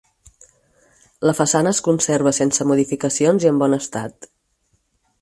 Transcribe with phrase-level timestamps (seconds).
[1.29, 4.31] La façana es conserva sense modificacions i en bon estat.